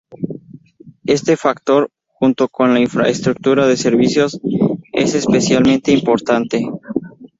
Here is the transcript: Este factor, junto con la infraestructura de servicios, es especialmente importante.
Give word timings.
Este 1.05 1.37
factor, 1.37 1.91
junto 2.07 2.47
con 2.47 2.73
la 2.73 2.79
infraestructura 2.79 3.67
de 3.67 3.77
servicios, 3.77 4.41
es 4.93 5.13
especialmente 5.13 5.91
importante. 5.91 6.63